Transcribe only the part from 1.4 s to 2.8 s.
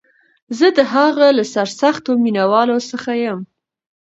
سرسختو مینوالو